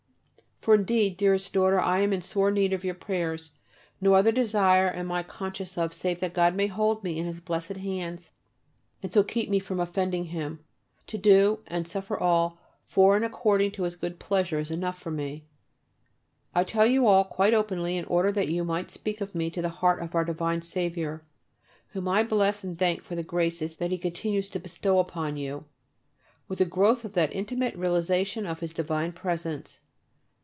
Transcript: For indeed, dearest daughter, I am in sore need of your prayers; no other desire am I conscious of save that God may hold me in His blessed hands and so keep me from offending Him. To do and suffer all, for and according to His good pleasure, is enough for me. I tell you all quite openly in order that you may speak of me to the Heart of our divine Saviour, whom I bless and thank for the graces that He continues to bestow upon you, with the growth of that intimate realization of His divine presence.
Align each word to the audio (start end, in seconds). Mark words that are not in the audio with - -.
For 0.61 0.75
indeed, 0.75 1.17
dearest 1.17 1.51
daughter, 1.53 1.79
I 1.81 2.01
am 2.01 2.13
in 2.13 2.21
sore 2.21 2.51
need 2.51 2.71
of 2.71 2.83
your 2.83 2.93
prayers; 2.93 3.53
no 3.99 4.13
other 4.13 4.31
desire 4.31 4.91
am 4.91 5.11
I 5.11 5.23
conscious 5.23 5.75
of 5.75 5.91
save 5.91 6.19
that 6.19 6.35
God 6.35 6.53
may 6.55 6.67
hold 6.67 7.03
me 7.03 7.17
in 7.17 7.25
His 7.25 7.39
blessed 7.39 7.77
hands 7.77 8.29
and 9.01 9.11
so 9.11 9.23
keep 9.23 9.49
me 9.49 9.57
from 9.57 9.79
offending 9.79 10.25
Him. 10.25 10.59
To 11.07 11.17
do 11.17 11.63
and 11.65 11.87
suffer 11.87 12.15
all, 12.15 12.59
for 12.85 13.15
and 13.15 13.25
according 13.25 13.71
to 13.71 13.83
His 13.85 13.95
good 13.95 14.19
pleasure, 14.19 14.59
is 14.59 14.69
enough 14.69 14.99
for 14.99 15.09
me. 15.09 15.45
I 16.53 16.63
tell 16.63 16.85
you 16.85 17.07
all 17.07 17.23
quite 17.23 17.55
openly 17.55 17.97
in 17.97 18.05
order 18.05 18.31
that 18.33 18.49
you 18.49 18.63
may 18.63 18.85
speak 18.87 19.19
of 19.19 19.33
me 19.33 19.49
to 19.49 19.63
the 19.63 19.69
Heart 19.69 19.99
of 20.03 20.13
our 20.13 20.25
divine 20.25 20.61
Saviour, 20.61 21.25
whom 21.87 22.07
I 22.07 22.21
bless 22.21 22.63
and 22.63 22.77
thank 22.77 23.01
for 23.01 23.15
the 23.15 23.23
graces 23.23 23.77
that 23.77 23.89
He 23.89 23.97
continues 23.97 24.47
to 24.49 24.59
bestow 24.59 24.99
upon 24.99 25.37
you, 25.37 25.65
with 26.47 26.59
the 26.59 26.65
growth 26.65 27.03
of 27.03 27.13
that 27.13 27.33
intimate 27.33 27.75
realization 27.75 28.45
of 28.45 28.59
His 28.59 28.73
divine 28.73 29.11
presence. 29.13 29.79